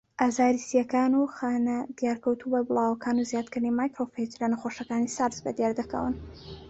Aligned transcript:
ئازاری 0.21 0.63
سییەکان 0.67 1.11
و 1.15 1.31
خانە 1.35 1.77
دیارکەوتوو 1.99 2.51
بەربڵاوەکان 2.53 3.15
و 3.17 3.27
زیادکردنی 3.31 3.77
ماکرۆفەیج 3.79 4.31
لە 4.41 4.47
نەخۆشەکانی 4.53 5.13
سارس 5.15 5.37
بەدیاردەکەون. 5.45 6.15